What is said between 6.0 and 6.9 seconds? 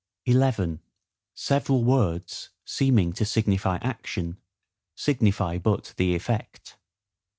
effect.